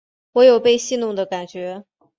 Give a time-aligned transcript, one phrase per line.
[0.33, 1.83] 我有被戏弄的感觉